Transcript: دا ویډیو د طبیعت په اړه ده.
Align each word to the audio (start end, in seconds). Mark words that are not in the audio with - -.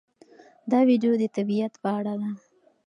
دا 0.71 0.79
ویډیو 0.89 1.13
د 1.17 1.23
طبیعت 1.35 1.73
په 1.83 1.89
اړه 1.97 2.13
ده. 2.21 2.29